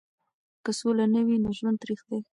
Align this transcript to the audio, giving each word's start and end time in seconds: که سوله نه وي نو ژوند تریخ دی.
که 0.63 0.71
سوله 0.79 1.05
نه 1.13 1.21
وي 1.25 1.37
نو 1.43 1.49
ژوند 1.57 1.77
تریخ 1.83 2.01
دی. 2.09 2.19